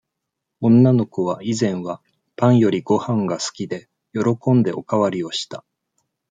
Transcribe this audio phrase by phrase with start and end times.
[0.61, 2.01] 女の子は、以前は、
[2.35, 5.63] パンより御飯が好きで、喜んでお代わりをした。